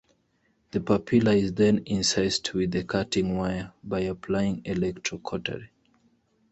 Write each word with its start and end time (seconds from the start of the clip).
The 0.71 0.79
papilla 0.79 1.35
is 1.37 1.53
then 1.53 1.83
incised 1.85 2.53
with 2.53 2.71
the 2.71 2.83
cutting 2.85 3.37
wire 3.37 3.71
by 3.83 3.99
applying 3.99 4.63
electrocautery. 4.63 5.67